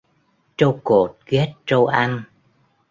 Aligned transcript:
Trâu 0.57 0.79
cột 0.83 1.17
ghét 1.25 1.53
trâu 1.65 1.85
ăn. 1.85 2.23